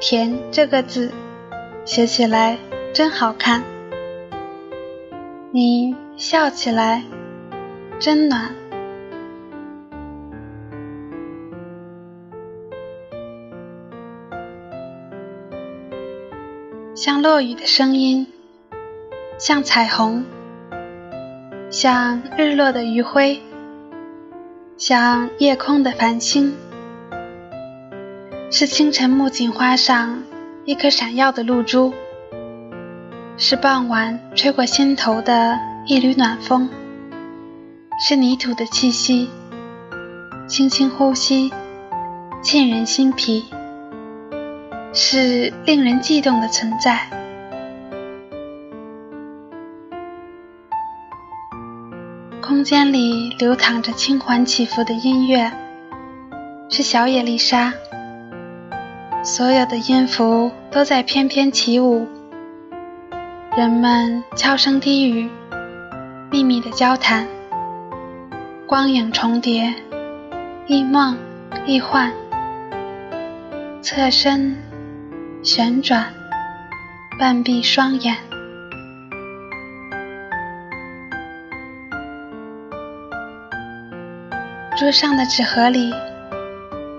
[0.00, 1.12] 甜”这个字，
[1.84, 2.56] 写起来
[2.92, 3.62] 真好看。
[5.52, 7.04] 你笑起来
[7.98, 8.54] 真暖，
[16.94, 18.26] 像落雨的声音，
[19.38, 20.24] 像彩虹，
[21.68, 23.40] 像日落的余晖，
[24.76, 26.54] 像夜空的繁星，
[28.52, 30.24] 是清晨木槿花上
[30.64, 31.94] 一颗闪耀的露珠。
[33.36, 36.68] 是傍晚吹过心头的一缕暖风，
[38.06, 39.30] 是泥土的气息，
[40.48, 41.52] 轻轻呼吸，
[42.42, 43.44] 沁人心脾，
[44.92, 47.08] 是令人悸动的存在。
[52.42, 55.50] 空间里流淌着轻缓起伏的音乐，
[56.68, 57.72] 是小野丽莎，
[59.22, 62.08] 所有的音符都在翩翩起舞。
[63.56, 65.28] 人们悄声低语，
[66.30, 67.26] 秘密的交谈，
[68.66, 69.74] 光影重叠，
[70.66, 71.18] 一梦
[71.66, 72.10] 一幻，
[73.82, 74.56] 侧身
[75.42, 76.06] 旋转，
[77.18, 78.16] 半闭双眼。
[84.78, 85.92] 桌上的纸盒里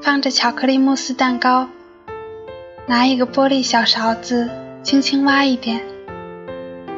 [0.00, 1.68] 放着巧克力慕斯蛋糕，
[2.88, 4.48] 拿一个玻璃小勺子，
[4.84, 5.82] 轻轻挖一点。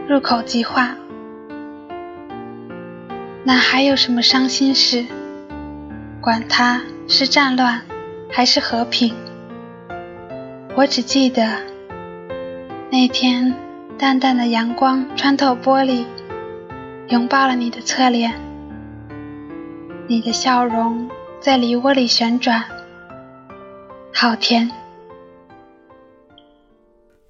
[0.06, 0.96] 入口即化，
[3.42, 5.06] 那还有什么伤心事？
[6.20, 7.80] 管它是战乱
[8.30, 9.14] 还是和平，
[10.76, 11.56] 我只记得
[12.90, 13.54] 那天
[13.96, 16.04] 淡淡的阳光穿透玻璃，
[17.08, 18.34] 拥抱了你的侧脸，
[20.06, 21.08] 你的笑容
[21.40, 22.62] 在梨窝里旋转，
[24.12, 24.70] 好甜。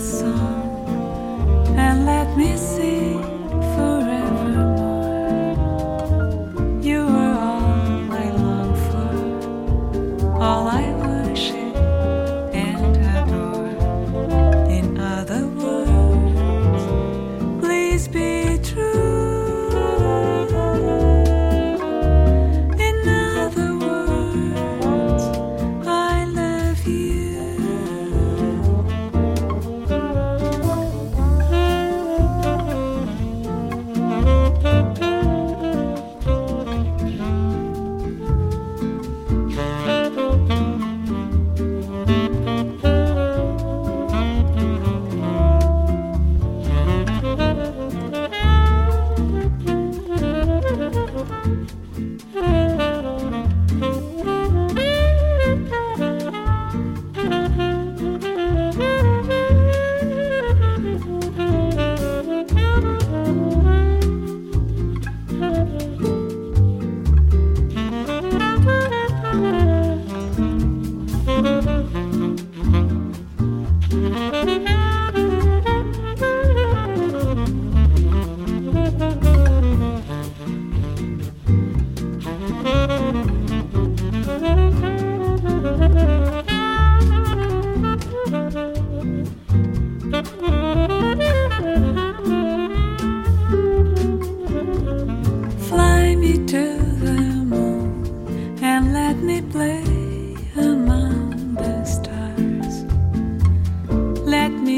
[0.00, 0.86] Song.
[1.76, 2.97] And let me sing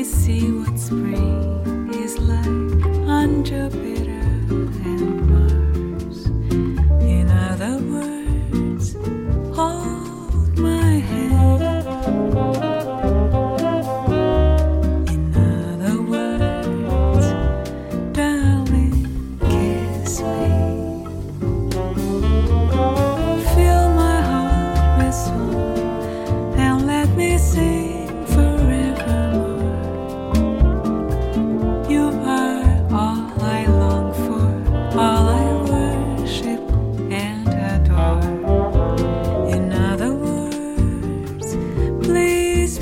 [0.04, 2.46] see what spring is like
[3.06, 4.09] on Jupiter.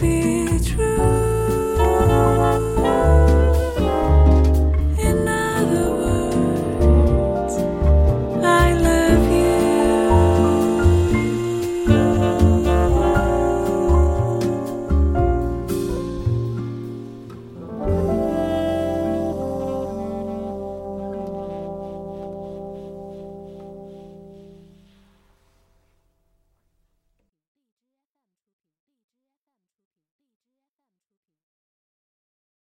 [0.00, 0.37] be